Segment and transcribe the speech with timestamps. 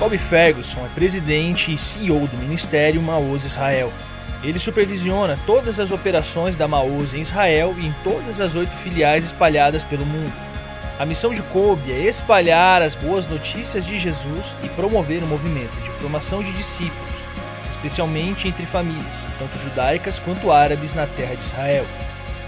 [0.00, 3.92] Kobe Ferguson é presidente e CEO do Ministério Maoz Israel.
[4.42, 9.26] Ele supervisiona todas as operações da Maoz em Israel e em todas as oito filiais
[9.26, 10.32] espalhadas pelo mundo.
[10.98, 15.28] A missão de Kobe é espalhar as boas notícias de Jesus e promover o um
[15.28, 17.20] movimento de formação de discípulos,
[17.68, 19.04] especialmente entre famílias,
[19.38, 21.84] tanto judaicas quanto árabes na terra de Israel.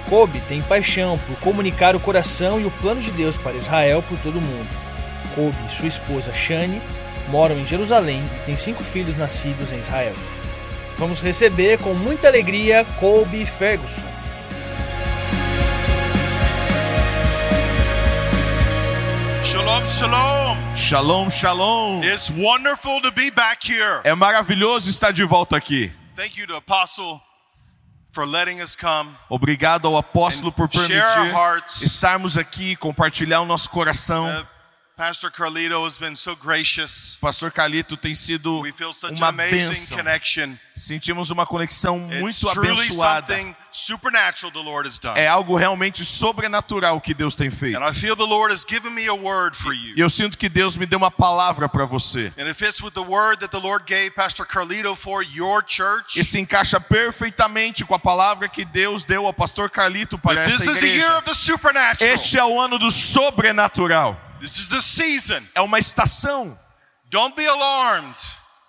[0.08, 4.16] Kobe tem paixão por comunicar o coração e o plano de Deus para Israel por
[4.20, 4.70] todo o mundo.
[5.34, 6.80] Kobe e sua esposa Shani
[7.28, 10.14] moram em Jerusalém e têm cinco filhos nascidos em Israel.
[10.98, 14.12] Vamos receber com muita alegria Kobe Ferguson.
[19.42, 20.56] Shalom, shalom.
[20.76, 22.00] Shalom, shalom.
[22.04, 24.00] It's wonderful to be back here.
[24.04, 25.92] É maravilhoso estar de volta aqui.
[26.14, 27.20] Thank you to Apostle
[28.12, 29.10] for letting us come.
[29.28, 31.02] Obrigado ao apóstolo por permitir
[31.66, 34.28] estarmos aqui, compartilhar o nosso coração.
[34.28, 34.46] Uh,
[35.02, 37.18] Pastor Carlito has been so gracious.
[37.20, 39.96] Pastor Calito tem sido We feel such uma bênção.
[39.96, 40.54] connection.
[40.76, 43.56] Sentimos uma conexão It's muito truly abençoada.
[43.72, 45.18] supernatural the Lord has done.
[45.18, 47.76] É algo realmente sobrenatural que Deus tem feito.
[47.76, 49.92] And I feel the Lord has given me a word for you.
[49.96, 52.32] E eu sinto que Deus me deu uma palavra para você.
[52.38, 56.20] And it fits with the word that the Lord gave Pastor Carlito for your church.
[56.20, 60.52] E se encaixa perfeitamente com a palavra que Deus deu ao pastor Carlito para But
[60.52, 61.18] this essa is the year igreja.
[61.18, 62.14] of the supernatural.
[62.14, 64.16] Este é o ano do sobrenatural.
[64.42, 65.40] This is the season.
[65.54, 66.58] É uma estação.
[67.08, 68.16] Don't be alarmed.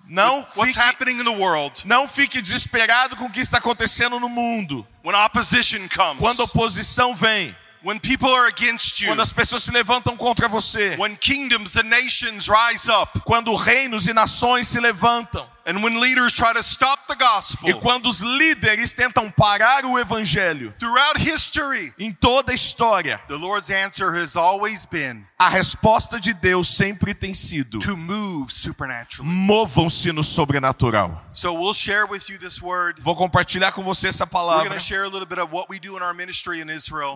[0.08, 1.82] Não what's fique, happening in the world.
[1.88, 4.86] não fique desesperado com o que está acontecendo no mundo.
[5.04, 6.20] When opposition comes.
[6.20, 9.08] Quando a oposição vem, when people are against you.
[9.08, 13.20] quando as pessoas se levantam contra você, When kingdoms and nations rise up.
[13.22, 17.70] quando reinos e nações se levantam, And when leaders try to stop the gospel.
[17.70, 23.36] e quando os líderes tentam parar o evangelho, Throughout history, em toda a história, the
[23.36, 29.30] Lord's answer has always been a resposta de Deus sempre tem sido: to move supernaturally.
[29.30, 31.22] movam-se no sobrenatural.
[31.34, 33.02] So we'll share with you this word.
[33.02, 34.78] Vou compartilhar com você essa palavra.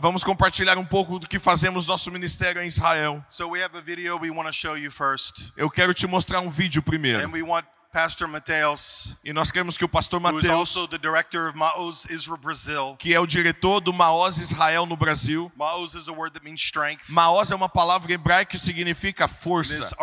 [0.01, 3.23] Vamos compartilhar um pouco do que fazemos no nosso ministério em Israel.
[3.29, 5.53] So we have a video we want to show you first.
[5.55, 7.25] Eu quero te mostrar um vídeo primeiro.
[7.25, 10.87] And we want Pastor Mateus, E nós queremos que o pastor who is Mateus, also
[10.87, 12.95] the director of Maoz Israel Brazil.
[12.99, 15.51] que é o diretor do Maoz Israel no Brasil.
[15.55, 17.09] Maoz is a word that means strength.
[17.09, 19.95] Maoz é uma palavra hebraica que significa força.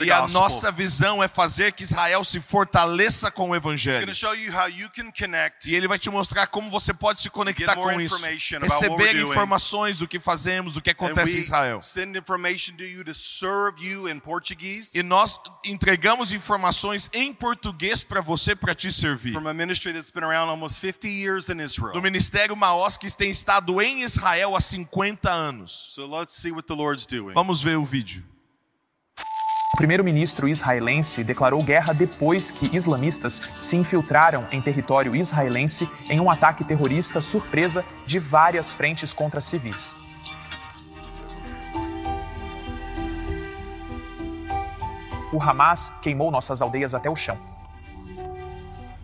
[0.00, 4.06] E a nossa visão é fazer que Israel se fortaleça com o evangelho.
[5.66, 8.16] E ele vai te mostrar como você pode se conectar com isso.
[8.60, 11.80] Receber informações do que fazemos, do que acontece em Israel.
[14.94, 15.40] E nós
[15.82, 19.32] entregamos informações em português para você, para te servir.
[19.32, 21.92] from a ministry that's been around almost 50 years in Israel.
[21.92, 25.88] Do Ministério Maós que tem estado em Israel há 50 anos.
[25.90, 27.34] So let's see what the Lord's doing.
[27.34, 28.22] Vamos ver o vídeo.
[29.74, 36.30] O primeiro-ministro israelense declarou guerra depois que islamistas se infiltraram em território israelense em um
[36.30, 39.96] ataque terrorista surpresa de várias frentes contra civis.
[45.32, 47.38] O Hamas queimou nossas aldeias até o chão.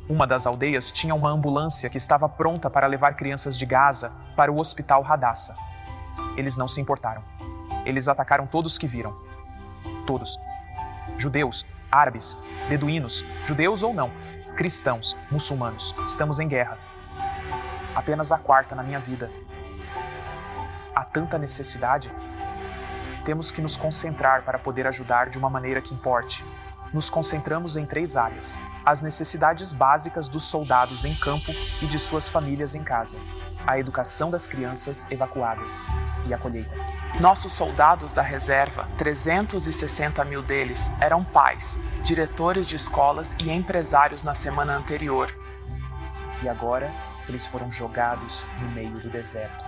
[0.08, 4.50] Uma das aldeias tinha uma ambulância que estava pronta para levar crianças de Gaza para
[4.50, 5.56] o hospital Hadassah.
[6.36, 7.22] Eles não se importaram.
[7.84, 9.16] Eles atacaram todos que viram.
[10.06, 10.38] Todos
[11.18, 12.36] judeus, árabes,
[12.68, 14.10] beduínos, judeus ou não,
[14.56, 16.78] cristãos, muçulmanos, estamos em guerra.
[17.94, 19.30] Apenas a quarta na minha vida.
[20.94, 22.10] Há tanta necessidade.
[23.28, 26.42] Temos que nos concentrar para poder ajudar de uma maneira que importe.
[26.94, 31.52] Nos concentramos em três áreas: as necessidades básicas dos soldados em campo
[31.82, 33.18] e de suas famílias em casa,
[33.66, 35.88] a educação das crianças evacuadas
[36.26, 36.74] e a colheita.
[37.20, 44.34] Nossos soldados da reserva, 360 mil deles, eram pais, diretores de escolas e empresários na
[44.34, 45.30] semana anterior.
[46.42, 46.90] E agora
[47.28, 49.66] eles foram jogados no meio do deserto.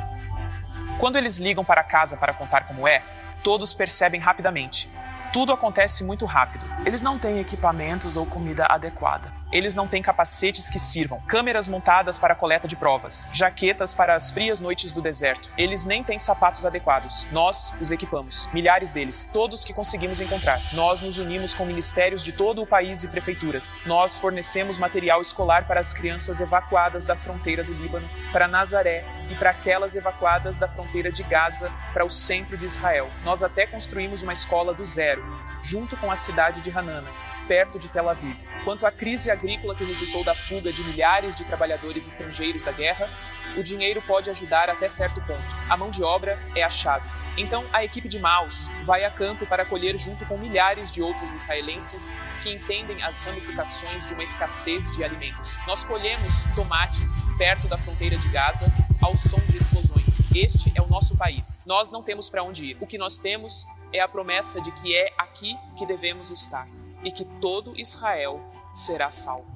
[0.99, 4.89] Quando eles ligam para casa para contar como é, todos percebem rapidamente.
[5.33, 6.67] Tudo acontece muito rápido.
[6.85, 9.33] Eles não têm equipamentos ou comida adequada.
[9.53, 14.31] Eles não têm capacetes que sirvam, câmeras montadas para coleta de provas, jaquetas para as
[14.31, 15.51] frias noites do deserto.
[15.59, 17.27] Eles nem têm sapatos adequados.
[17.33, 18.49] Nós os equipamos.
[18.53, 20.61] Milhares deles, todos que conseguimos encontrar.
[20.73, 23.77] Nós nos unimos com ministérios de todo o país e prefeituras.
[23.87, 29.35] Nós fornecemos material escolar para as crianças evacuadas da fronteira do Líbano, para Nazaré e
[29.35, 33.09] para aquelas evacuadas da fronteira de Gaza para o centro de Israel.
[33.25, 35.20] Nós até construímos uma escola do zero,
[35.63, 37.09] junto com a cidade de Hanana,
[37.47, 38.37] perto de Tel Aviv.
[38.65, 43.09] Quanto à crise agrícola que resultou da fuga de milhares de trabalhadores estrangeiros da guerra,
[43.57, 45.57] o dinheiro pode ajudar até certo ponto.
[45.69, 47.09] A mão de obra é a chave.
[47.37, 51.33] Então a equipe de Maus vai a campo para colher junto com milhares de outros
[51.33, 55.57] israelenses que entendem as ramificações de uma escassez de alimentos.
[55.67, 60.31] Nós colhemos tomates perto da fronteira de Gaza ao som de explosões.
[60.35, 61.63] Este é o nosso país.
[61.65, 62.77] Nós não temos para onde ir.
[62.81, 66.67] O que nós temos é a promessa de que é aqui que devemos estar
[67.03, 68.41] e que todo Israel
[68.75, 69.51] será salvo.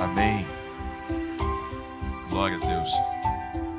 [0.00, 0.46] Amém.
[2.30, 2.90] Glória a Deus.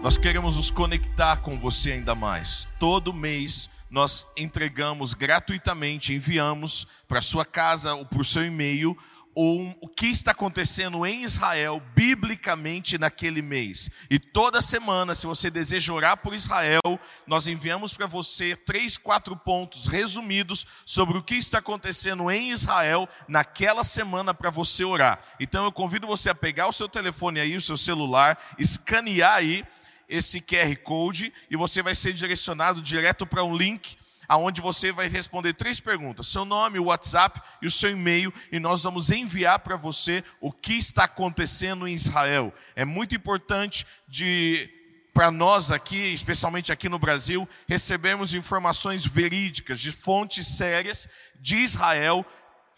[0.02, 2.68] Nós queremos nos conectar com você ainda mais.
[2.78, 8.98] Todo mês nós entregamos gratuitamente, enviamos para sua casa ou para o seu e-mail
[9.42, 13.90] o, o que está acontecendo em Israel biblicamente naquele mês.
[14.10, 16.82] E toda semana, se você deseja orar por Israel,
[17.26, 23.08] nós enviamos para você três, quatro pontos resumidos sobre o que está acontecendo em Israel
[23.30, 25.18] naquela semana para você orar.
[25.40, 29.66] Então eu convido você a pegar o seu telefone aí, o seu celular, escanear aí
[30.10, 33.96] esse QR Code e você vai ser direcionado direto para um link
[34.30, 38.60] aonde você vai responder três perguntas: seu nome, o WhatsApp e o seu e-mail, e
[38.60, 42.54] nós vamos enviar para você o que está acontecendo em Israel.
[42.76, 44.70] É muito importante de
[45.12, 51.10] para nós aqui, especialmente aqui no Brasil, recebermos informações verídicas de fontes sérias
[51.42, 52.26] de Israel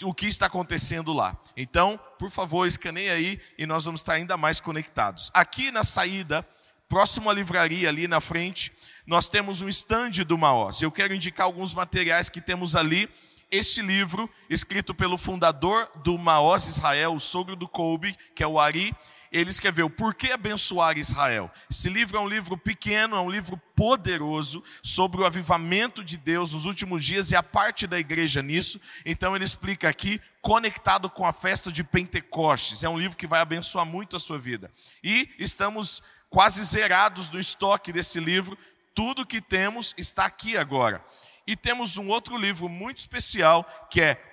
[0.04, 1.38] o que está acontecendo lá.
[1.56, 5.32] Então, por favor, escaneie aí e nós vamos estar ainda mais conectados.
[5.34, 6.46] Aqui na saída,
[6.92, 8.70] próximo à livraria ali na frente,
[9.08, 10.82] nós temos um estande do Maós.
[10.82, 13.10] Eu quero indicar alguns materiais que temos ali.
[13.50, 18.60] Este livro, escrito pelo fundador do Maós Israel, o sogro do Kobe, que é o
[18.60, 18.94] Ari,
[19.32, 21.50] ele escreveu Por que abençoar Israel?
[21.70, 26.54] Esse livro é um livro pequeno, é um livro poderoso sobre o avivamento de Deus
[26.54, 28.82] nos últimos dias e a parte da igreja nisso.
[29.06, 32.84] Então ele explica aqui, conectado com a festa de Pentecostes.
[32.84, 34.70] É um livro que vai abençoar muito a sua vida.
[35.02, 38.58] E estamos quase zerados do estoque desse livro,
[38.96, 41.04] tudo que temos está aqui agora.
[41.46, 44.24] E temos um outro livro muito especial que é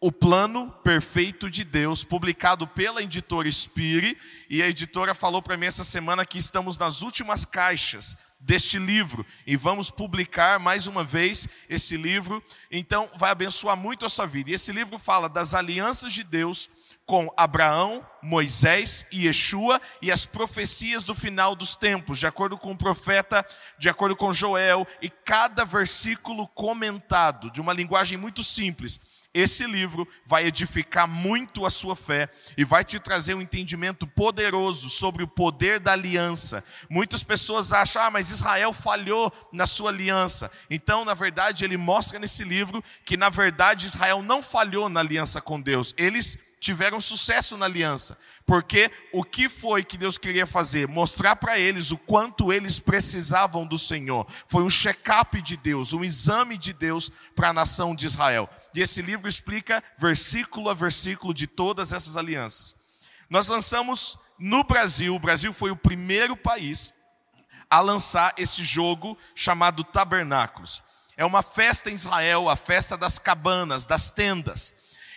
[0.00, 4.16] O Plano Perfeito de Deus, publicado pela editora Spire,
[4.50, 9.26] e a editora falou para mim essa semana que estamos nas últimas caixas deste livro
[9.46, 14.50] e vamos publicar mais uma vez esse livro, então vai abençoar muito a sua vida.
[14.50, 16.70] E esse livro fala das alianças de Deus
[17.08, 22.70] com Abraão, Moisés e Yeshua e as profecias do final dos tempos, de acordo com
[22.70, 23.44] o profeta,
[23.78, 29.00] de acordo com Joel, e cada versículo comentado, de uma linguagem muito simples.
[29.32, 32.28] Esse livro vai edificar muito a sua fé
[32.58, 36.62] e vai te trazer um entendimento poderoso sobre o poder da aliança.
[36.90, 40.50] Muitas pessoas acham, ah, mas Israel falhou na sua aliança.
[40.68, 45.40] Então, na verdade, ele mostra nesse livro que, na verdade, Israel não falhou na aliança
[45.40, 45.94] com Deus.
[45.96, 50.88] Eles tiveram sucesso na aliança, porque o que foi que Deus queria fazer?
[50.88, 54.26] Mostrar para eles o quanto eles precisavam do Senhor.
[54.46, 58.48] Foi um check-up de Deus, um exame de Deus para a nação de Israel.
[58.74, 62.76] E esse livro explica versículo a versículo de todas essas alianças.
[63.28, 66.94] Nós lançamos no Brasil, o Brasil foi o primeiro país
[67.70, 70.82] a lançar esse jogo chamado Tabernáculos.
[71.16, 74.72] É uma festa em Israel, a festa das cabanas, das tendas.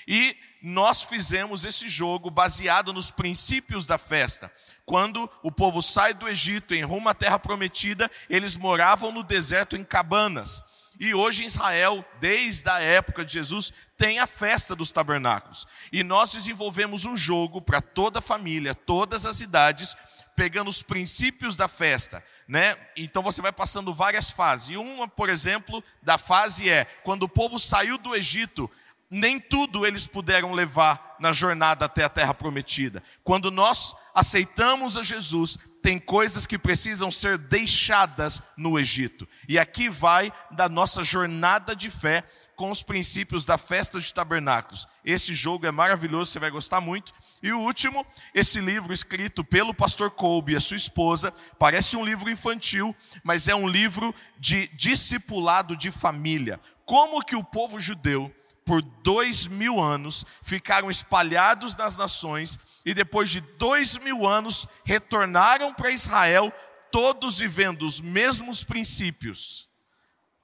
[0.08, 4.52] E nós fizemos esse jogo baseado nos princípios da festa.
[4.86, 9.76] Quando o povo sai do Egito em rumo à terra prometida, eles moravam no deserto
[9.76, 10.64] em cabanas.
[11.00, 15.66] E hoje em Israel, desde a época de Jesus, tem a festa dos tabernáculos.
[15.92, 19.96] E nós desenvolvemos um jogo para toda a família, todas as idades,
[20.36, 22.78] pegando os princípios da festa, né?
[22.96, 24.70] Então você vai passando várias fases.
[24.70, 28.70] E uma, por exemplo, da fase é quando o povo saiu do Egito,
[29.12, 33.04] nem tudo eles puderam levar na jornada até a terra prometida.
[33.26, 39.28] Quando nós aceitamos a Jesus, tem coisas que precisam ser deixadas no Egito.
[39.50, 42.24] E aqui vai da nossa jornada de fé
[42.56, 44.88] com os princípios da festa de tabernáculos.
[45.04, 47.12] Esse jogo é maravilhoso, você vai gostar muito.
[47.44, 52.06] E o último, esse livro escrito pelo pastor Colby e a sua esposa, parece um
[52.06, 56.60] livro infantil, mas é um livro de discipulado de família.
[56.86, 58.34] Como que o povo judeu
[58.66, 65.74] por dois mil anos, ficaram espalhados nas nações, e depois de dois mil anos retornaram
[65.74, 66.54] para Israel,
[66.92, 69.70] todos vivendo os mesmos princípios,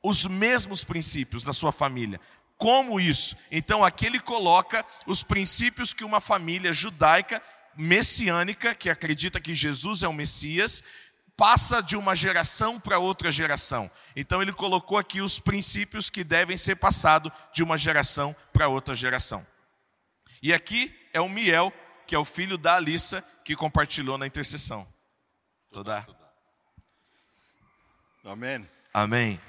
[0.03, 2.19] os mesmos princípios da sua família.
[2.57, 3.35] Como isso?
[3.51, 7.41] Então aqui ele coloca os princípios que uma família judaica
[7.77, 10.83] messiânica, que acredita que Jesus é o Messias,
[11.37, 13.89] passa de uma geração para outra geração.
[14.15, 18.95] Então ele colocou aqui os princípios que devem ser passados de uma geração para outra
[18.95, 19.45] geração.
[20.41, 21.71] E aqui é o miel
[22.07, 24.87] que é o filho da Alissa, que compartilhou na intercessão.
[25.71, 26.07] Toda.
[28.23, 28.67] Amen.
[28.93, 29.39] Amém.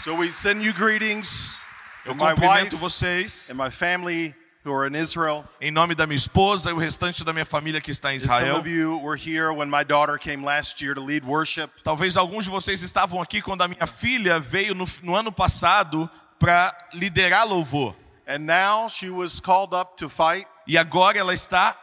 [0.00, 1.60] So we send you greetings.
[2.04, 5.44] Eu cumprimento vocês and my family who are in Israel.
[5.60, 8.32] em nome da minha esposa e o restante da minha família que está em Some
[8.34, 8.56] Israel.
[8.56, 11.70] of you were here when my daughter came last year to lead worship.
[11.82, 16.08] Talvez alguns de vocês estavam aqui quando a minha filha veio no, no ano passado
[16.38, 17.94] para liderar louvor.
[18.26, 20.46] And now she was called up to fight.
[20.66, 21.76] E agora ela está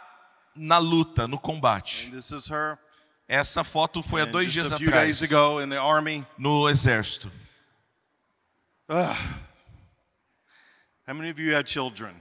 [0.56, 2.08] na luta, no combate.
[2.08, 2.78] And this is her.
[3.28, 6.26] Essa foto foi há dois dias atrás, ago in the army.
[6.38, 7.30] no exército.
[8.90, 9.30] How many of you have children?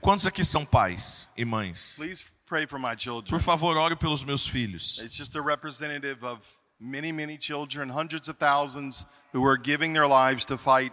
[0.01, 1.93] Quantos aqui são pais e mães?
[1.97, 3.39] Please pray for my Por children.
[3.39, 4.99] favor, ore pelos meus filhos.
[4.99, 6.39] It's just a representative of
[6.79, 10.91] many, many children, hundreds of thousands who are giving their lives to fight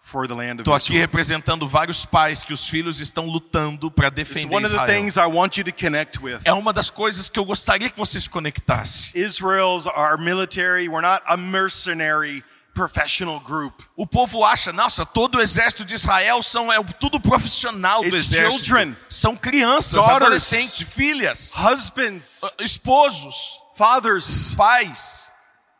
[0.00, 4.06] for the land of Estou aqui representando vários pais que os filhos estão lutando para
[4.06, 5.00] It's defender one of the Israel.
[5.00, 6.40] things I want you to connect with.
[6.44, 9.12] É uma das coisas que eu gostaria que você se conectasse.
[9.18, 10.88] Israel's our military.
[10.88, 12.42] We're not a mercenary
[12.78, 13.74] professional group.
[13.96, 18.32] O povo acha, nossa, todo o exército de Israel são é tudo profissional do It's
[18.32, 18.64] exército.
[18.64, 24.54] children, são crianças, daughters, adolescentes, filhas, Husbands, esposos, fathers.
[24.54, 25.28] pais.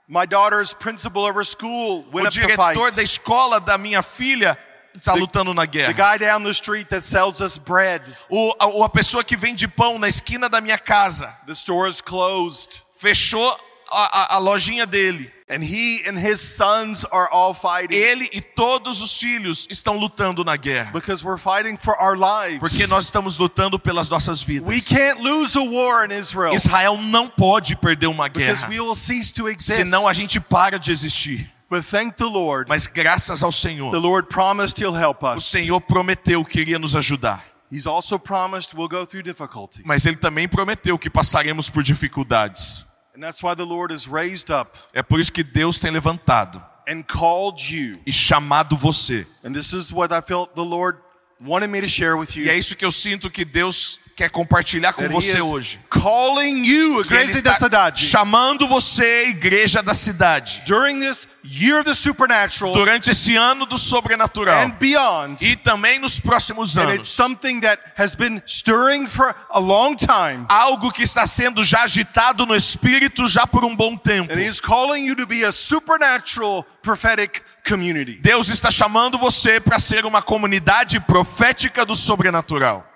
[0.09, 4.59] My daughter's principal of her school went O diretor da escola da minha filha
[4.97, 5.93] está The- lutando na The guerra.
[5.93, 8.03] guy down the street that sells us bread.
[8.29, 12.01] O, a, a pessoa que vende pão na esquina da minha casa The store is
[12.01, 12.83] closed.
[12.99, 13.57] fechou
[13.91, 15.33] a, a- a lojinha dele.
[15.51, 20.45] And he and his sons are all fighting Ele e todos os filhos estão lutando
[20.45, 20.93] na guerra.
[20.93, 22.59] because we're fighting for our lives.
[22.59, 24.69] Porque nós estamos lutando pelas nossas vidas.
[24.69, 28.69] We can't lose a war in Israel Israel não pode perder uma because guerra.
[28.71, 29.79] we will cease to exist.
[29.81, 31.51] Senão a gente para de existir.
[31.71, 32.69] But thank the Lord.
[32.69, 35.45] Mas graças ao The Senhor, Lord promised he'll help o us.
[35.47, 37.43] Senhor prometeu que iria nos ajudar.
[37.73, 39.83] He's also promised we'll go through difficulty.
[39.85, 42.85] Mas Ele também prometeu que passaremos por dificuldades.
[43.19, 46.65] And that's why the Lord has raised up É por isso que Deus tem levantado
[46.89, 47.99] and called you.
[48.07, 49.27] e chamado você.
[49.45, 50.97] And this is what I felt the Lord
[51.45, 52.45] wanted me to share with you.
[52.47, 55.79] E é isso que eu sinto que Deus quer compartilhar com você hoje.
[55.89, 58.05] calling you, igreja da cidade.
[58.05, 63.79] chamando você, igreja da cidade, During this year of the supernatural durante esse ano do
[63.79, 65.41] sobrenatural and beyond.
[65.47, 67.09] e também nos próximos And it's anos.
[67.09, 70.45] something that has been stirring for a long time.
[70.49, 74.33] Algo que está sendo já agitado no espírito já por um bom tempo.
[74.33, 78.19] And he's calling you to be a supernatural prophetic community.
[78.21, 82.88] Deus está chamando você para ser uma comunidade profética do sobrenatural.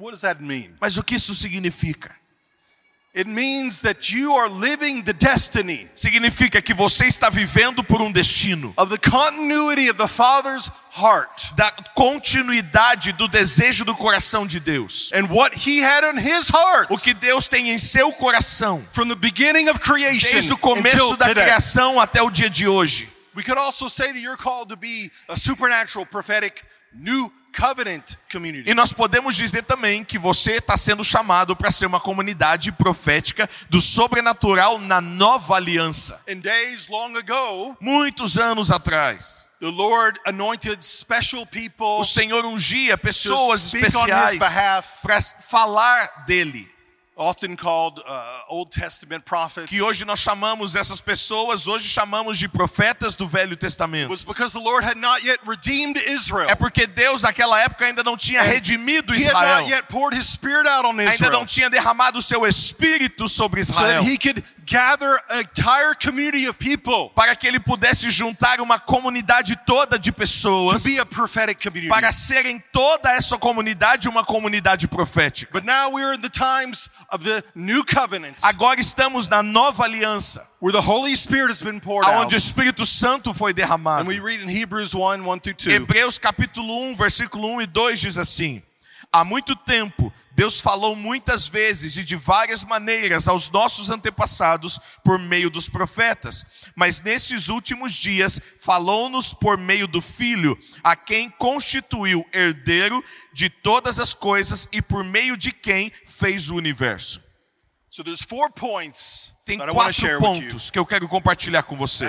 [0.00, 0.74] What does that mean?
[0.80, 2.10] Mas o que isso significa?
[3.12, 8.10] It means that you are living the destiny Significa que você está vivendo por um
[8.12, 14.60] destino of the continuity of the Father's heart da continuidade do desejo do coração de
[14.60, 15.10] Deus.
[15.12, 19.08] and what he had in his heart O que Deus tem em seu coração from
[19.08, 21.42] the beginning of creation desde o começo until da today.
[21.44, 23.08] criação até o dia de hoje.
[23.34, 26.62] We could also say that you're called to be a supernatural prophetic.
[28.66, 33.48] E nós podemos dizer também que você está sendo chamado para ser uma comunidade profética
[33.68, 36.20] do sobrenatural na nova aliança.
[36.28, 45.20] Ago, Muitos anos atrás, the Lord anointed special people o Senhor ungia pessoas especiais para
[45.40, 46.79] falar dele.
[47.20, 49.68] Often called uh, Old Testament prophets.
[49.68, 54.08] Que hoje nós chamamos essas pessoas, hoje chamamos de profetas do Velho Testamento.
[54.08, 56.48] was because the Lord had not yet redeemed Israel.
[56.48, 59.60] É porque Deus naquela época ainda não tinha redimido He had Israel.
[59.60, 61.32] not yet poured his spirit out on Ainda Israel.
[61.32, 64.02] não tinha derramado o seu espírito sobre So Israel.
[64.02, 68.78] that he could gather an entire community of people Para que ele pudesse juntar uma
[68.78, 70.84] comunidade toda de to pessoas.
[70.84, 71.88] be a prophetic community.
[71.88, 75.50] Para serem toda essa comunidade uma comunidade profética.
[75.52, 80.46] But now we're in the times of the new covenant Agora estamos na nova aliança,
[80.60, 82.24] where the Holy Spirit has been poured out.
[82.24, 84.02] onde o Espírito Santo foi derramado.
[84.02, 85.74] And we read in Hebrews 1 1 through 2.
[85.74, 88.62] Hebreus capítulo 1, versículo 1 e 2 diz assim:
[89.12, 95.18] Há muito tempo Deus falou muitas vezes e de várias maneiras aos nossos antepassados por
[95.18, 102.26] meio dos profetas, mas nesses últimos dias falou-nos por meio do Filho, a quem constituiu
[102.32, 103.04] herdeiro
[103.34, 107.20] de todas as coisas e por meio de quem fez o universo.
[107.90, 112.08] So there's four points Tem quatro pontos que eu quero compartilhar com você.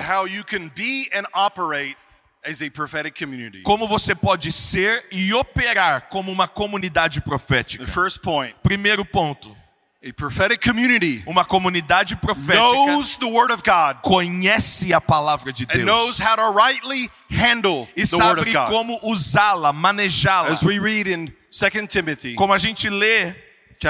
[3.63, 7.85] Como você pode ser e operar como uma comunidade profética.
[7.85, 9.55] The first point Primeiro ponto.
[10.03, 15.65] A prophetic community Uma comunidade profética knows the Word of God conhece a palavra de
[15.65, 20.49] and knows Deus how to rightly handle e the Word of sabe como usá-la, manejá-la.
[20.49, 23.35] As we read in 2 Timothy Como a gente lê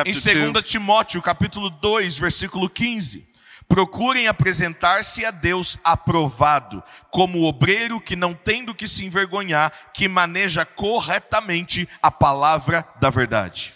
[0.06, 3.31] em 2, 2 Timóteo, capítulo 2, versículo 15.
[3.74, 10.10] Procurem apresentar-se a Deus aprovado, como obreiro que não tem do que se envergonhar, que
[10.10, 13.74] maneja corretamente a palavra da verdade.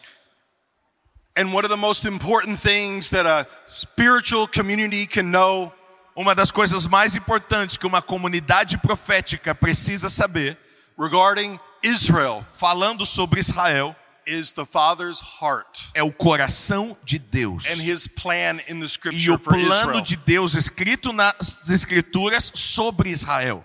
[1.38, 5.72] and one of the most important things that a spiritual community can know
[6.18, 10.58] Uma das coisas mais importantes que uma comunidade profética precisa saber,
[10.98, 13.94] regarding Israel falando sobre Israel,
[14.28, 17.66] is the Father's heart é o coração de Deus.
[17.68, 23.64] and His plan in the E o plano de Deus escrito nas Escrituras sobre Israel.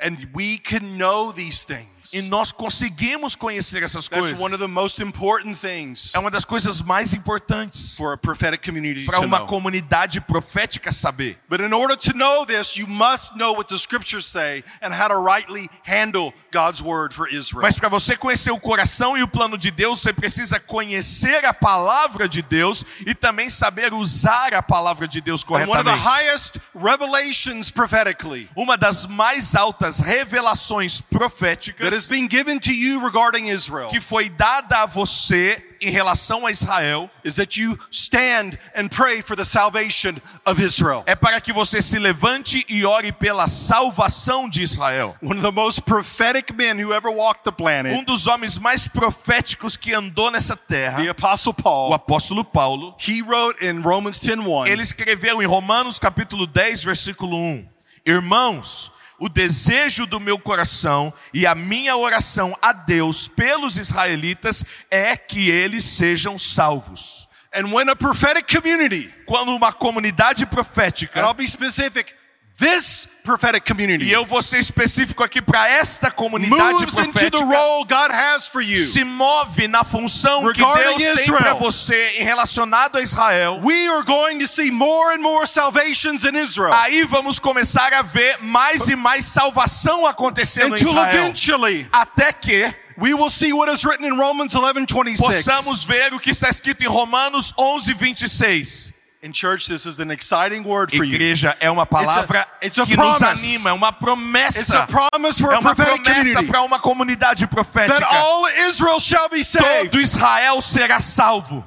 [0.00, 1.99] And we can know these things.
[2.12, 4.38] E nós conseguimos conhecer essas coisas.
[4.40, 8.64] one of the most important things É uma das coisas mais importantes for a prophetic
[8.64, 11.38] community para uma comunidade profética saber.
[11.48, 15.08] But in order to know this, you must know what the scriptures say and how
[15.08, 17.62] to rightly handle God's word for Israel.
[17.62, 21.54] Mas para você conhecer o coração e o plano de Deus, você precisa conhecer a
[21.54, 25.76] palavra de Deus e também saber usar a palavra de Deus And one of the
[25.76, 26.08] corretamente.
[26.08, 33.46] highest revelations prophetically Uma das mais altas revelações proféticas has been given to you regarding
[33.46, 33.88] Israel.
[33.90, 39.22] que foi dada a você em relação a Israel is that you stand and pray
[39.22, 40.14] for the salvation
[40.46, 41.02] of Israel.
[41.06, 45.16] é para que você se levante e ore pela salvação de Israel.
[45.22, 47.52] One of the most prophetic men who ever walked the
[47.94, 52.94] Um dos homens mais proféticos que andou nessa terra, the Apostle o Paul, apóstolo Paulo,
[52.98, 57.66] he wrote in Romans 10:1, ele escreveu em Romanos capítulo 10, versículo 1:
[58.06, 65.14] Irmãos, o desejo do meu coração e a minha oração a Deus pelos israelitas é
[65.16, 67.28] que eles sejam salvos.
[67.52, 72.12] and when a prophetic community, Quando uma comunidade and profética, I'll be specific,
[72.60, 77.30] this prophetic community e eu vou ser específico aqui para esta comunidade moves into the
[77.30, 78.84] profética, role God has for you.
[78.84, 81.38] se move na função que Deus tem Israel.
[81.38, 83.60] para você em relacionado a Israel.
[83.62, 88.02] We are going to see more and more salvations in Israel Aí vamos começar a
[88.02, 91.08] ver mais e mais salvação acontecendo em until Israel.
[91.14, 95.16] eventually Até que we will see what is written in Romans 11:26.
[95.18, 98.88] possamos ver o que está escrito em Romanos 11, 26.
[98.88, 98.99] In
[99.32, 101.14] church, this is an exciting word for you.
[101.14, 103.44] Igreja é uma palavra it's a que nos promise.
[103.46, 104.86] anima, é uma It's a promessa.
[104.86, 108.06] promise for É a uma prophetic promessa para uma comunidade that profética.
[108.16, 111.62] all Israel shall be saved, Todo Israel será salvo.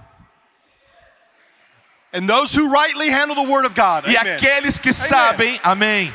[2.11, 4.07] and those who rightly handle the word of God.
[4.07, 4.35] E Amen.
[4.35, 6.11] aqueles que sabem, amém.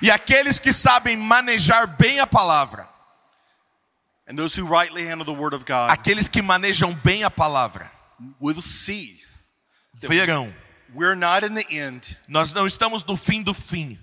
[0.00, 2.88] E aqueles que sabem manejar bem a palavra,
[4.26, 7.90] And those who rightly handle the word of God aqueles que manejam bem a palavra,
[8.40, 9.20] will see
[9.94, 10.52] verão.
[10.94, 12.16] we're not in the end.
[12.28, 13.98] Nós não estamos no fim do fim.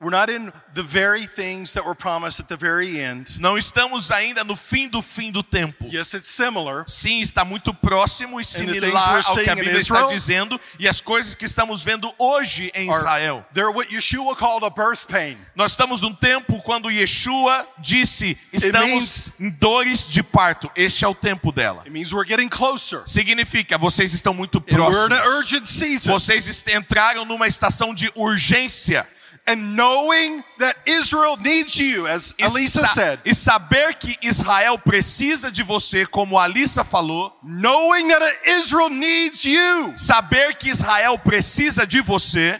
[0.00, 3.38] We're not in the very things that were promised at the very end.
[3.38, 5.86] Não estamos ainda no fim do fim do tempo.
[5.86, 6.84] Yes, it's similar.
[6.88, 11.34] Sim, está muito próximo e similar ao que a Bíblia está dizendo e as coisas
[11.36, 13.46] que estamos vendo hoje em Israel.
[13.54, 15.38] They're what Yeshua called a birth pain.
[15.54, 20.70] Nós estamos num tempo quando Yeshua disse: estamos em dores de parto.
[20.74, 21.82] Este é o tempo dela.
[21.82, 23.04] It means we're getting closer.
[23.06, 25.34] Significa, vocês estão muito And we're in an próximos.
[25.36, 26.12] urgent season.
[26.12, 29.06] Vocês entraram numa estação de urgência.
[29.46, 34.78] And knowing that Israel needs you, as E, Elisa sa- said, e saber que Israel
[34.78, 37.30] precisa de você, como a Alissa falou.
[37.42, 42.58] knowing that Israel needs you Saber que Israel precisa de você.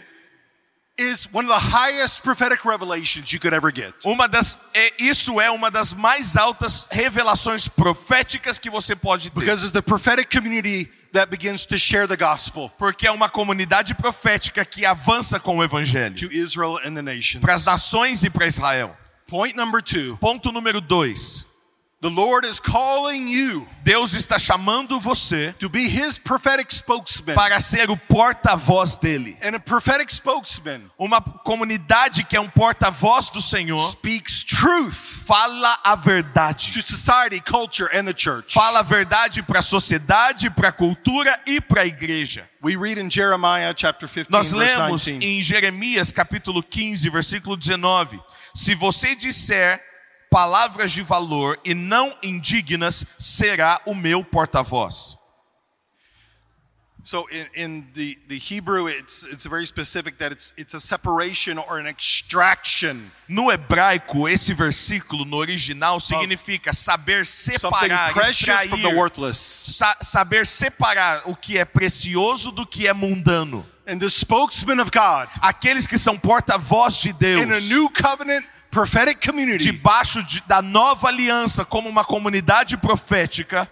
[0.97, 3.91] is one of the highest prophetic revelations you could ever get.
[4.05, 9.39] Uma das, é, isso é uma das mais altas revelações proféticas que você pode ter.
[9.39, 13.93] Because it's the prophetic community that begins to share the gospel Porque é uma comunidade
[13.95, 17.41] profética que avança com o evangelho to Israel and the nations.
[17.41, 18.95] para as nações e para Israel.
[19.27, 21.45] Point number two Ponto número dois.
[22.05, 27.35] The Lord is calling you Deus está chamando você to be his prophetic spokesman.
[27.35, 29.37] para ser o porta-voz dele.
[29.43, 34.93] And a prophetic spokesman Uma comunidade que é um porta-voz do Senhor speaks truth
[35.25, 36.71] fala a verdade.
[36.71, 38.53] to society, culture, and the church.
[38.53, 42.47] Fala a verdade para a sociedade, para a cultura e para a igreja.
[42.63, 45.25] We read in Jeremiah chapter 15, Nós verse lemos 19.
[45.25, 48.19] em Jeremias capítulo 15, versículo 19:
[48.53, 49.79] Se você disser
[50.35, 55.17] palavras de valor e não indignas, será o meu porta-voz.
[57.05, 61.57] So in, in the, the Hebrew, it's, it's very specific that it's, it's a separation
[61.57, 62.99] or an extraction.
[63.29, 69.37] No hebraico, esse versículo no original significa saber separar, precious from the extrair, worthless.
[69.37, 73.65] sa- saber separar o que é precioso do que é mundano.
[73.87, 78.43] And the spokesman of God Aqueles que são porta-voz de Deus, in a new covenant
[78.75, 83.67] prophetic community, debaixo de- da nova aliança, como uma comunidade profética,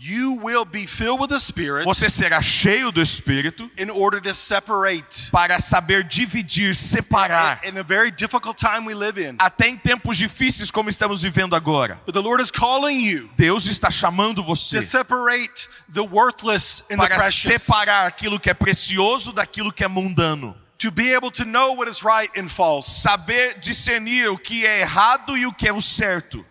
[0.00, 4.32] you will be filled with the Spirit você será cheio do Espírito in order to
[4.34, 5.28] separate.
[5.32, 7.60] para saber dividir, separar.
[7.64, 9.34] In a very difficult time we live in.
[9.40, 12.00] Até em tempos difíceis como estamos vivendo agora.
[12.06, 16.96] But the Lord is calling you Deus está chamando você to separate the worthless and
[16.96, 17.62] the para precious.
[17.64, 20.56] separar aquilo que é precioso daquilo que é mundano.
[20.78, 23.02] To be able to know what is right and false.
[23.02, 26.44] Saber discernir o que é errado e o que é o certo.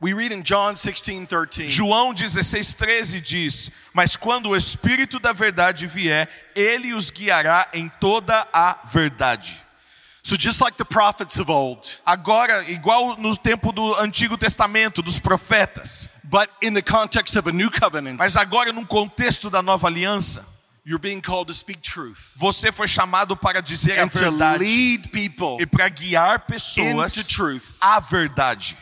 [0.00, 1.68] We read in John 16, 13.
[1.68, 8.48] João 16,13 diz: Mas quando o Espírito da verdade vier, ele os guiará em toda
[8.50, 9.62] a verdade.
[10.22, 15.18] So just like the prophets of old, Agora, igual no tempo do Antigo Testamento, dos
[15.18, 19.86] profetas, but in the context of a new covenant, mas agora num contexto da nova
[19.86, 20.46] aliança,
[20.90, 22.34] you're being called to speak truth.
[22.36, 24.64] Você foi chamado para dizer a verdade.
[25.60, 27.14] e para guiar pessoas
[27.80, 28.76] à verdade.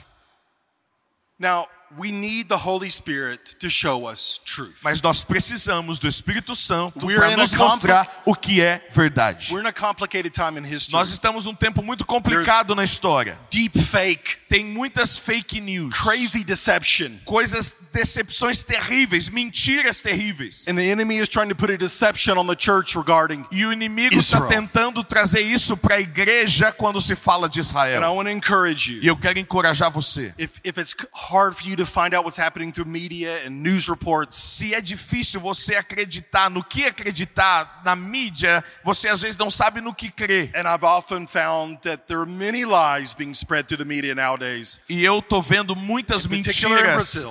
[1.39, 4.77] Now, we need the Holy Spirit to show us truth.
[4.83, 8.87] Mas nós precisamos do Espírito Santo We're para in a nos mostrar o que é
[8.93, 9.53] verdade.
[9.53, 10.93] We're in a complicated time in history.
[10.93, 13.39] Nós estamos num tempo muito complicado na história.
[13.51, 17.11] Deep fake, Tem muitas fake news, crazy deception.
[17.25, 20.67] coisas, decepções terríveis, mentiras terríveis.
[20.69, 23.45] And the enemy is trying to put a deception on the church regarding.
[23.51, 24.49] E o inimigo está Israel.
[24.49, 28.15] tentando trazer isso para a igreja quando se fala de And I Israel.
[28.15, 29.13] want to encourage E you.
[29.13, 30.33] eu quero encorajar você.
[30.39, 33.89] If, if it's hard for you to find out what's happening through media and news
[33.89, 39.51] reports, Se é difícil você acreditar no que acreditar na mídia, você às vezes não
[39.51, 40.51] sabe no que crer.
[40.55, 44.81] and I've often found that there are many lies being spread through the media nowadays,
[44.89, 47.25] E eu tô vendo muitas in mentiras.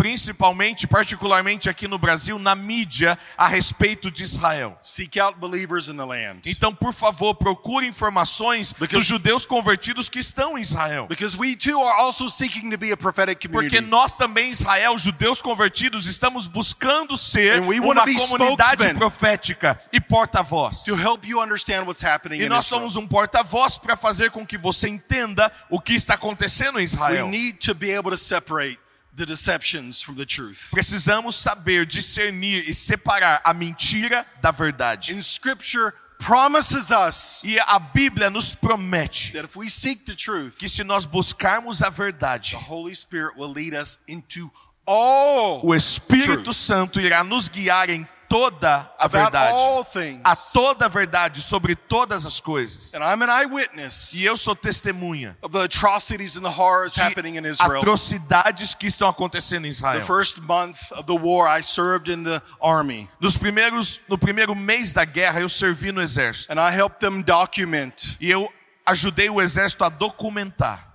[0.00, 4.78] Principalmente, particularmente aqui no Brasil, na mídia a respeito de Israel.
[4.82, 6.40] Seek out believers in the land.
[6.46, 11.06] Então, por favor, procure informações Because- dos judeus convertidos que estão em Israel.
[11.06, 15.42] Because we too are also seeking to be a prophetic Porque nós também, Israel, judeus
[15.42, 20.84] convertidos, estamos buscando ser we uma comunidade profética e porta-voz.
[20.84, 24.56] To help you understand what's happening E nós somos um porta-voz para fazer com que
[24.56, 27.28] você entenda o que está acontecendo em We Israel.
[27.28, 28.78] need to be able to separate
[29.14, 30.70] the deceptions from the truth.
[30.70, 35.12] Precisamos saber discernir e separar a mentira da verdade.
[35.12, 40.58] In scripture promises us E a Bíblia nos promete that if we seek the truth,
[40.58, 44.50] que se nós buscarmos a verdade, the Holy Spirit will lead us into
[44.86, 50.20] all o Espírito truth Santo irá nos guiar em toda a verdade, all things.
[50.24, 52.94] a toda a verdade sobre todas as coisas.
[52.94, 57.00] And I'm an eyewitness E eu sou testemunha of the atrocities and the horrors de
[57.02, 57.80] happening in Israel.
[57.82, 60.04] atrocidades que estão acontecendo em The Israel.
[60.04, 64.92] first month of the war, I served in the army, Nos primeiros, no primeiro mês
[64.92, 66.52] da guerra, eu servi no exército.
[66.52, 68.48] and I helped them document E eu
[68.86, 70.86] ajudei o exército a documentar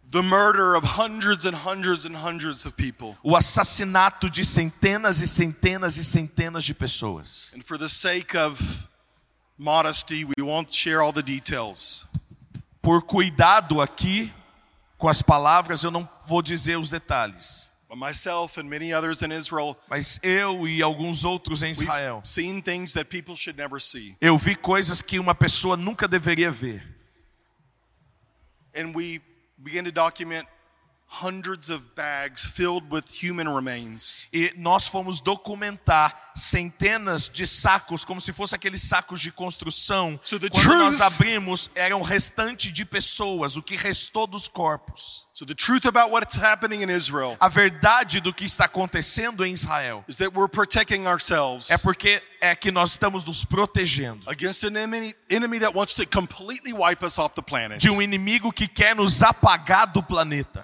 [3.23, 7.51] O assassinato de centenas e centenas e centenas de pessoas.
[7.55, 8.87] And for the sake of
[9.57, 12.05] modesty, we won't share all the details.
[12.81, 14.33] Por cuidado aqui
[14.97, 17.69] com as palavras, eu não vou dizer os detalhes.
[17.89, 22.61] But myself and many others in Israel, Mas eu e alguns outros em Israel, seen
[22.61, 24.15] things that people should never see.
[24.21, 26.81] eu vi coisas que uma pessoa nunca deveria ver.
[28.73, 29.21] And we
[29.63, 30.47] began to document
[31.11, 34.29] hundreds of bags filled with human remains.
[34.31, 40.17] E nós fomos documentar centenas de sacos, como se fossem aqueles sacos de construção.
[40.23, 45.27] So Quando nós abrimos, era um restante de pessoas, o que restou dos corpos.
[45.41, 49.53] So the truth about what's happening in Israel A verdade do que está acontecendo em
[49.53, 54.63] Israel is that we're protecting ourselves é porque é que nós estamos nos protegendo against
[54.63, 57.79] an enemy, enemy that wants to completely wipe us off the planet.
[57.79, 60.63] de um inimigo que quer nos apagar do planeta.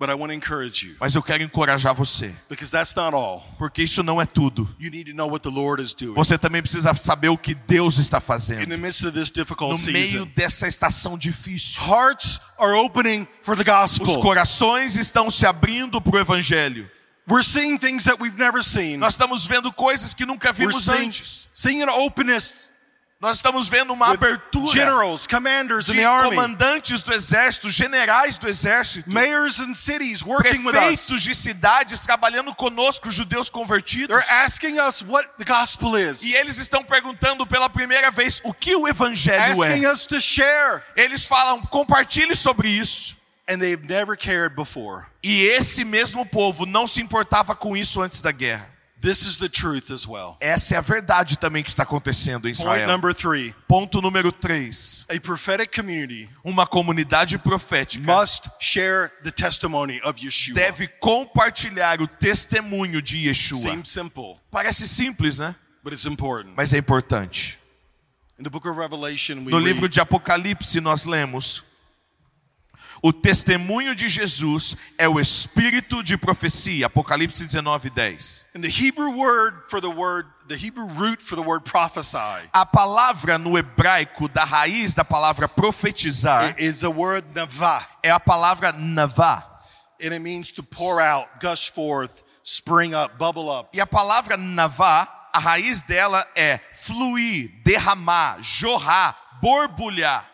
[0.00, 3.46] But I want to encourage you Mas eu quero encorajar você, because that's not all.
[3.58, 4.66] porque isso não é tudo.
[4.80, 7.54] You need to know what the Lord is doing Você também precisa saber o que
[7.54, 10.28] Deus está in fazendo the midst of this difficult no meio season.
[10.34, 11.82] dessa estação difícil.
[11.82, 14.20] Hearts are opening for the Os gospel.
[14.22, 16.88] corações estão se abrindo para o evangelho.
[17.28, 18.96] We're seeing things that we've never seen.
[18.96, 21.48] Nós estamos vendo coisas que nunca We're vimos seeing, antes.
[21.54, 22.70] seeing an openness
[23.20, 28.38] Nós estamos vendo uma abertura generals, commanders in de the army, comandantes do exército, generais
[28.38, 30.80] do exército, mayors in cities working with us.
[30.80, 34.08] prefeitos de cidades trabalhando conosco, judeus convertidos.
[34.08, 38.54] They're asking us what the gospel is, E eles estão perguntando pela primeira vez o
[38.54, 39.92] que o evangelho asking é.
[39.92, 43.18] us to share, Eles falam, compartilhe sobre isso.
[43.46, 45.04] and they've never cared before.
[45.22, 48.69] E esse mesmo povo não se importava com isso antes da guerra.
[49.00, 50.36] This is the truth as well.
[50.40, 52.86] Essa é a verdade também que está acontecendo em Point Israel.
[52.86, 55.06] number three Ponto número 3.
[55.08, 60.54] a prophetic community Uma comunidade profética must share the testimony of Yeshua.
[60.54, 63.56] deve compartilhar o testemunho de Yeshua.
[63.56, 65.54] Seems simple, Parece simples, né?
[65.82, 66.52] but it's important.
[66.54, 67.58] Mas é importante.
[68.38, 71.62] In the book of Revelation, we No livro de Apocalipse nós lemos
[73.02, 76.86] o testemunho de Jesus é o espírito de profecia.
[76.86, 78.46] Apocalipse 19, 10.
[78.54, 82.18] and the Hebrew word for the word, the Hebrew root for the word prophesy
[82.52, 88.20] A palavra no hebraico da raiz da palavra profetizar is the word navah, é a
[88.20, 89.44] palavra navá.
[90.02, 93.68] and it means to pour out, gush forth, spring up, bubble up.
[93.74, 100.24] E a palavra navá, a raiz dela é fluir, derramar, jorrar, borbulhar.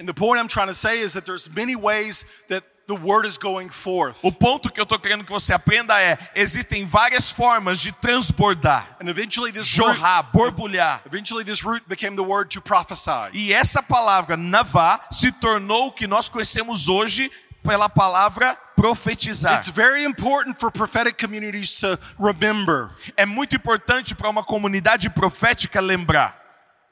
[0.00, 3.26] And the point I'm trying to say is that there's many ways that the word
[3.26, 4.20] is going forth.
[4.22, 8.86] O ponto que eu estou querendo que você aprenda é: existem várias formas de transbordar,
[9.00, 11.00] And eventually this root, jorrar, borbulhar.
[11.06, 13.30] eventually this root became the word to prophesy.
[13.32, 17.30] E essa palavra navá se tornou o que nós conhecemos hoje
[17.62, 19.54] pela palavra profetizar.
[19.56, 25.80] It's very important for prophetic communities to remember É muito importante para uma comunidade profética
[25.80, 26.38] lembrar: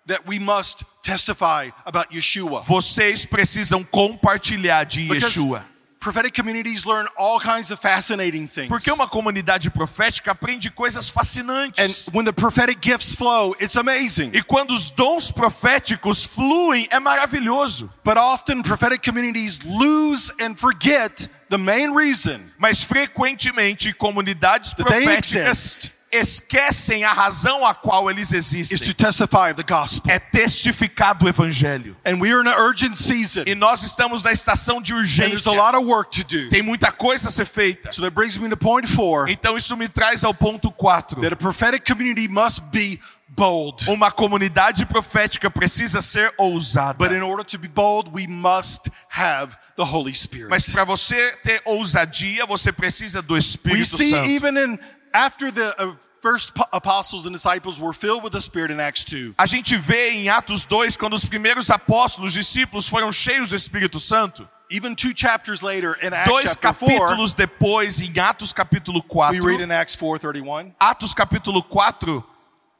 [0.06, 2.62] that we must testify about Yeshua.
[2.64, 5.62] vocês precisam compartilhar de Because Yeshua.
[6.00, 8.68] prophetic communities learn all kinds of fascinating things.
[8.68, 12.08] Porque uma comunidade profética aprende coisas And fascinantes.
[12.12, 14.30] when the prophetic gifts flow, it's amazing.
[14.34, 17.90] E quando os dons proféticos fluem, é maravilhoso.
[18.04, 25.90] But often prophetic communities lose and forget the main reason Mas frequentemente comunidades proféticas exist.
[26.16, 28.92] Esquecem a razão a qual eles is to existem.
[28.94, 30.10] testify of the gospel.
[30.12, 31.96] É testificar do evangelho.
[32.04, 33.44] And we are in an urgent season.
[33.46, 35.50] E nós estamos na estação de urgência.
[35.50, 36.48] a lot of work to do.
[36.48, 37.92] Tem muita coisa a ser feita.
[37.92, 41.20] So that brings me to point four Então isso me traz ao ponto 4.
[41.20, 42.98] that a prophetic community must be
[43.28, 43.84] bold.
[43.88, 46.94] Uma comunidade profética precisa ser ousada.
[46.98, 50.48] But in order to be bold, we must have the Holy Spirit.
[50.48, 54.28] Mas para você ter ousadia, você precisa do We Espírito see Santo.
[54.30, 54.78] even in
[55.14, 59.04] after the uh, first po- apostles and disciples were filled with the Spirit in Acts
[59.04, 59.34] 2.
[59.38, 64.00] A gente vê em Atos 2, quando os primeiros apóstolos, discípulos foram cheios do Espírito
[64.00, 64.48] Santo.
[64.70, 69.08] Even two chapters later in Acts Dois chapter 4, capítulos depois, em Atos capítulo we
[69.08, 70.72] 4, read in Acts 4:31.
[70.80, 72.24] Atos capítulo 4,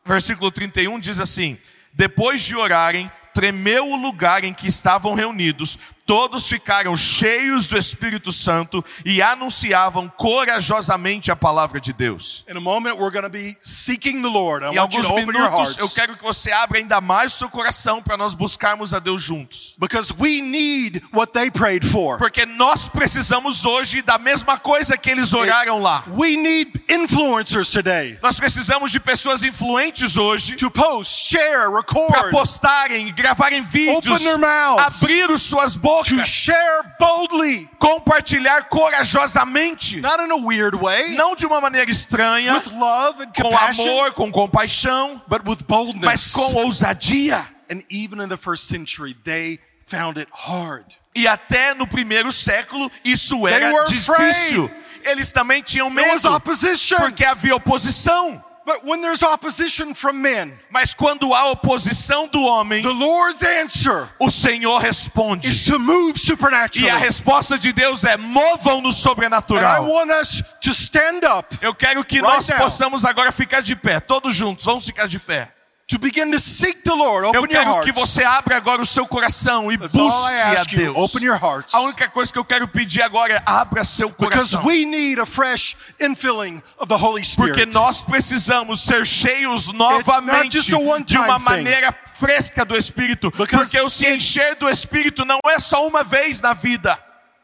[0.05, 1.57] versículo 31 diz assim:
[1.93, 8.33] Depois de orarem, tremeu o lugar em que estavam reunidos, todos ficaram cheios do Espírito
[8.33, 12.45] Santo e anunciavam corajosamente a palavra de Deus.
[12.49, 14.65] In a moment, we're going to be seeking the Lord.
[14.65, 18.17] I Em alguns minutos, eu quero que você abra ainda mais o seu coração para
[18.17, 19.75] nós buscarmos a Deus juntos.
[19.79, 22.19] because we need what they prayed for.
[22.19, 26.05] Porque nós precisamos hoje da mesma coisa que eles oraram lá.
[26.09, 32.31] We need influencers today Nós precisamos de pessoas influentes hoje to post, share, para record,
[32.31, 35.03] postarem, gravarem vídeos, Open their mouths.
[35.03, 41.47] abrir as suas to share boldly, compartilhar corajosamente, not in a weird way, não de
[41.47, 46.33] uma maneira estranha, with love and com compassion, amor, com compaixão, but with mas boldness.
[46.33, 47.39] com ousadia.
[47.71, 50.85] And even in the first century, they found it hard.
[51.15, 54.71] E até no primeiro século isso era difícil.
[55.05, 56.97] Eles também tinham medo, opposition.
[56.97, 58.43] porque havia oposição.
[58.67, 64.09] But when there's opposition from men, Mas quando há oposição do homem, the Lord's answer
[64.19, 65.47] o Senhor responde.
[65.47, 66.89] is to move E supernaturally.
[66.91, 69.87] a resposta de Deus é: movam no And I sobrenatural.
[69.87, 72.59] want us to stand up, Eu quero que Right nós now.
[72.59, 75.53] possamos agora ficar de pé, todos juntos, vamos ficar de pé.
[75.95, 77.25] To begin to seek the Lord.
[77.25, 80.61] Eu Open your quero que você abra agora o seu coração e That's busque a
[80.73, 80.77] you.
[80.77, 80.97] Deus.
[80.97, 81.73] Open your hearts.
[81.75, 84.65] A única coisa que eu quero pedir agora é abra seu Because coração.
[84.65, 87.75] we need a fresh infilling of the Holy Porque Spirit.
[87.75, 91.45] nós precisamos ser cheios novamente de uma thing.
[91.45, 93.31] maneira fresca do Espírito.
[93.31, 96.99] Because Porque o se encher do Espírito não é só uma vez na vida.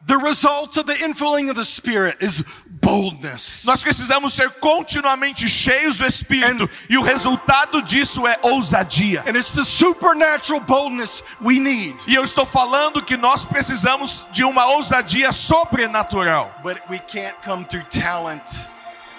[0.06, 2.42] The result of the infilling of the Spirit is
[2.80, 3.64] boldness.
[3.66, 6.64] Nós precisamos ser continuamente cheios do Espírito.
[6.64, 9.22] And- e o resultado disso é ousadia.
[9.26, 11.96] And it's the supernatural boldness we need.
[12.06, 16.52] E eu estou falando que nós precisamos de uma ousadia sobrenatural.
[16.62, 18.66] But we can't come through talent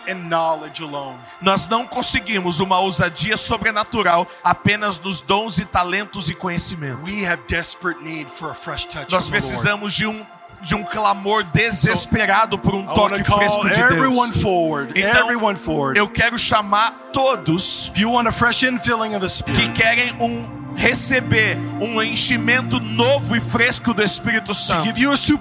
[0.10, 1.20] and knowledge alone.
[1.42, 7.02] Nós não conseguimos uma ousadia sobrenatural apenas nos dons e talentos e conhecimento.
[7.04, 10.26] We have desperate need for a fresh touch Nós precisamos de um
[10.62, 14.42] de um clamor desesperado por um toque fresco de everyone Deus.
[14.42, 14.94] forward.
[14.96, 15.98] Então, everyone forward.
[16.00, 20.61] eu quero chamar todos If you want a fresh infilling of the que querem um
[20.76, 24.84] receber um enchimento novo e fresco do Espírito to Santo,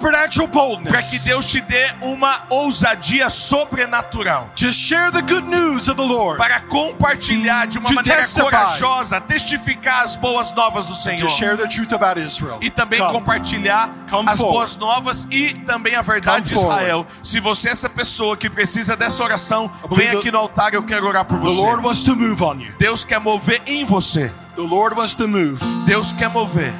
[0.03, 4.51] para que Deus te dê uma ousadia sobrenatural.
[4.55, 8.43] to share the good news of the Lord, para compartilhar de uma To maneira testify.
[8.43, 11.19] corajosa, testificar as boas novas do Senhor.
[11.19, 12.57] to share the truth about Israel.
[12.61, 13.11] E também Come.
[13.13, 14.57] compartilhar Come as forward.
[14.57, 16.83] boas novas e também a verdade de Come forward.
[16.83, 17.07] Israel.
[17.23, 21.07] Se você é essa pessoa que precisa dessa oração, vem aqui no altar, eu quero
[21.07, 21.61] orar por você.
[21.61, 22.73] wants to move on you.
[22.77, 24.31] Deus quer mover em você.
[24.55, 25.59] The Lord wants to move.
[25.85, 26.73] Deus quer mover.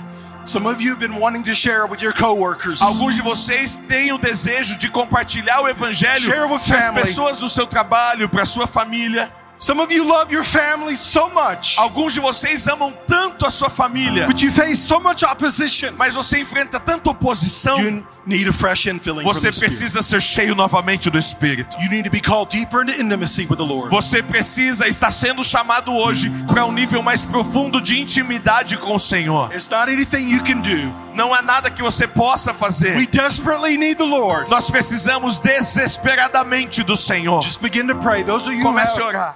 [0.45, 2.81] Some of you have been wanting to share with your coworkers.
[2.81, 7.67] Alguns de vocês têm o desejo de compartilhar o evangelho para as pessoas do seu
[7.67, 9.31] trabalho, para a sua família.
[9.59, 13.69] Some of you love your family so much, Alguns de vocês amam tanto a sua
[13.69, 15.91] família, but you face so much opposition.
[15.97, 17.79] mas você enfrenta tanta oposição.
[17.79, 21.75] You need a fresh infilling from Você precisa ser cheio novamente do Espírito.
[21.81, 23.89] You need to be called deeper into intimacy with the Lord.
[23.89, 28.99] Você precisa estar sendo chamado hoje para um nível mais profundo de intimidade com o
[28.99, 29.51] Senhor.
[29.53, 30.93] It's not anything you can do.
[31.15, 33.07] Não há nada que você possa We fazer.
[33.07, 34.49] desperately need the Lord.
[34.49, 37.41] Nós precisamos desesperadamente do Senhor.
[37.41, 38.23] Just begin to pray.
[38.23, 39.35] Those of you Comece a orar.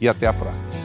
[0.00, 0.82] e até a próxima.